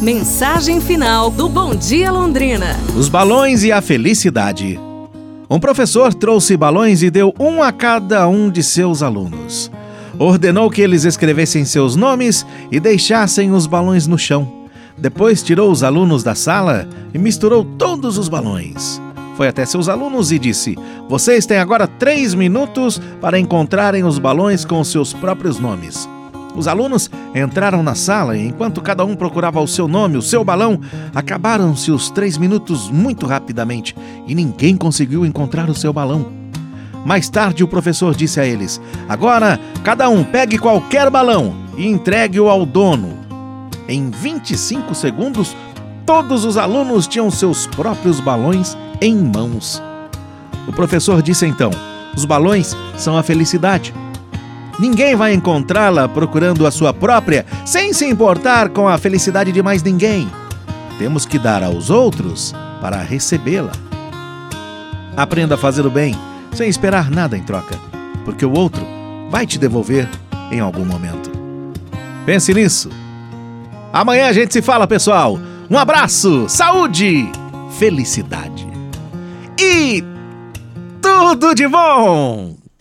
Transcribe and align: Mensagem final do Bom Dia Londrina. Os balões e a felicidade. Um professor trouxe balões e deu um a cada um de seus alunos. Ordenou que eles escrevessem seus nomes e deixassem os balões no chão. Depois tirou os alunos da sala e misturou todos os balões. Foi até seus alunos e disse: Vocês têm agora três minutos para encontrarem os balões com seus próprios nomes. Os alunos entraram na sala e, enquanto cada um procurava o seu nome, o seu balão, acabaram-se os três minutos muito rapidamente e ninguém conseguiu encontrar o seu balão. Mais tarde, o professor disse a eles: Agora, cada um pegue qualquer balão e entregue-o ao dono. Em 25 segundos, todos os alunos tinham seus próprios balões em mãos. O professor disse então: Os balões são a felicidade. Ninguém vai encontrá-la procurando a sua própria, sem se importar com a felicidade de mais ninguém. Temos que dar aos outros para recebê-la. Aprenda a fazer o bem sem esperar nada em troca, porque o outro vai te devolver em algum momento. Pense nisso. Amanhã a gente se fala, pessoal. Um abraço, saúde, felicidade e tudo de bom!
Mensagem 0.00 0.80
final 0.80 1.30
do 1.30 1.46
Bom 1.46 1.74
Dia 1.74 2.10
Londrina. 2.10 2.74
Os 2.96 3.10
balões 3.10 3.62
e 3.64 3.70
a 3.70 3.82
felicidade. 3.82 4.80
Um 5.48 5.60
professor 5.60 6.14
trouxe 6.14 6.56
balões 6.56 7.02
e 7.02 7.10
deu 7.10 7.34
um 7.38 7.62
a 7.62 7.70
cada 7.70 8.26
um 8.26 8.48
de 8.48 8.62
seus 8.62 9.02
alunos. 9.02 9.70
Ordenou 10.18 10.70
que 10.70 10.80
eles 10.80 11.04
escrevessem 11.04 11.66
seus 11.66 11.96
nomes 11.96 12.46
e 12.72 12.80
deixassem 12.80 13.52
os 13.52 13.66
balões 13.66 14.06
no 14.06 14.16
chão. 14.16 14.50
Depois 14.96 15.42
tirou 15.42 15.70
os 15.70 15.82
alunos 15.82 16.22
da 16.22 16.34
sala 16.34 16.88
e 17.12 17.18
misturou 17.18 17.62
todos 17.62 18.16
os 18.16 18.26
balões. 18.26 18.98
Foi 19.36 19.48
até 19.48 19.66
seus 19.66 19.86
alunos 19.86 20.32
e 20.32 20.38
disse: 20.38 20.78
Vocês 21.10 21.44
têm 21.44 21.58
agora 21.58 21.86
três 21.86 22.32
minutos 22.32 22.98
para 23.20 23.38
encontrarem 23.38 24.02
os 24.04 24.18
balões 24.18 24.64
com 24.64 24.82
seus 24.82 25.12
próprios 25.12 25.58
nomes. 25.58 26.08
Os 26.54 26.66
alunos 26.66 27.10
entraram 27.34 27.82
na 27.82 27.94
sala 27.94 28.36
e, 28.36 28.46
enquanto 28.46 28.80
cada 28.80 29.04
um 29.04 29.14
procurava 29.14 29.60
o 29.60 29.68
seu 29.68 29.86
nome, 29.86 30.16
o 30.16 30.22
seu 30.22 30.44
balão, 30.44 30.80
acabaram-se 31.14 31.90
os 31.90 32.10
três 32.10 32.36
minutos 32.36 32.90
muito 32.90 33.26
rapidamente 33.26 33.96
e 34.26 34.34
ninguém 34.34 34.76
conseguiu 34.76 35.24
encontrar 35.24 35.68
o 35.70 35.74
seu 35.74 35.92
balão. 35.92 36.40
Mais 37.04 37.28
tarde, 37.28 37.64
o 37.64 37.68
professor 37.68 38.14
disse 38.14 38.40
a 38.40 38.46
eles: 38.46 38.80
Agora, 39.08 39.58
cada 39.82 40.08
um 40.08 40.22
pegue 40.22 40.58
qualquer 40.58 41.08
balão 41.10 41.54
e 41.76 41.86
entregue-o 41.86 42.48
ao 42.48 42.66
dono. 42.66 43.18
Em 43.88 44.10
25 44.10 44.94
segundos, 44.94 45.56
todos 46.04 46.44
os 46.44 46.56
alunos 46.56 47.06
tinham 47.06 47.30
seus 47.30 47.66
próprios 47.66 48.20
balões 48.20 48.76
em 49.00 49.16
mãos. 49.16 49.82
O 50.68 50.72
professor 50.72 51.22
disse 51.22 51.46
então: 51.46 51.70
Os 52.14 52.24
balões 52.24 52.76
são 52.96 53.16
a 53.16 53.22
felicidade. 53.22 53.94
Ninguém 54.80 55.14
vai 55.14 55.34
encontrá-la 55.34 56.08
procurando 56.08 56.66
a 56.66 56.70
sua 56.70 56.94
própria, 56.94 57.44
sem 57.66 57.92
se 57.92 58.06
importar 58.06 58.70
com 58.70 58.88
a 58.88 58.96
felicidade 58.96 59.52
de 59.52 59.62
mais 59.62 59.82
ninguém. 59.82 60.26
Temos 60.98 61.26
que 61.26 61.38
dar 61.38 61.62
aos 61.62 61.90
outros 61.90 62.54
para 62.80 63.02
recebê-la. 63.02 63.72
Aprenda 65.14 65.54
a 65.54 65.58
fazer 65.58 65.84
o 65.84 65.90
bem 65.90 66.14
sem 66.52 66.68
esperar 66.68 67.10
nada 67.10 67.36
em 67.36 67.42
troca, 67.42 67.78
porque 68.24 68.44
o 68.44 68.52
outro 68.52 68.82
vai 69.30 69.46
te 69.46 69.58
devolver 69.58 70.08
em 70.50 70.60
algum 70.60 70.84
momento. 70.84 71.30
Pense 72.24 72.54
nisso. 72.54 72.88
Amanhã 73.92 74.28
a 74.28 74.32
gente 74.32 74.52
se 74.52 74.62
fala, 74.62 74.86
pessoal. 74.86 75.38
Um 75.68 75.76
abraço, 75.76 76.48
saúde, 76.48 77.30
felicidade 77.78 78.66
e 79.58 80.02
tudo 81.02 81.54
de 81.54 81.68
bom! 81.68 82.59